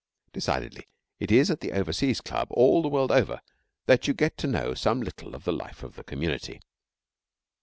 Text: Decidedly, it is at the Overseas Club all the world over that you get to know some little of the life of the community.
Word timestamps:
Decidedly, 0.33 0.87
it 1.19 1.29
is 1.31 1.51
at 1.51 1.59
the 1.59 1.73
Overseas 1.73 2.21
Club 2.21 2.47
all 2.49 2.81
the 2.81 2.87
world 2.87 3.11
over 3.11 3.39
that 3.85 4.07
you 4.07 4.15
get 4.15 4.35
to 4.39 4.47
know 4.47 4.73
some 4.73 4.99
little 5.03 5.35
of 5.35 5.43
the 5.43 5.53
life 5.53 5.83
of 5.83 5.93
the 5.95 6.03
community. 6.03 6.59